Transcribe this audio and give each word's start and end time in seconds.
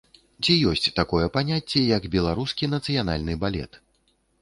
Ці 0.45 0.53
ёсць 0.71 0.87
такое 0.99 1.27
паняцце, 1.37 1.79
як 1.97 2.03
беларускі 2.17 2.73
нацыянальны 2.75 3.41
балет? 3.45 3.83